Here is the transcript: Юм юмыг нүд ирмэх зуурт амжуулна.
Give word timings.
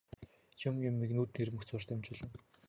Юм 0.67 0.75
юмыг 0.89 1.11
нүд 1.17 1.31
ирмэх 1.41 1.63
зуурт 1.69 1.89
амжуулна. 1.93 2.27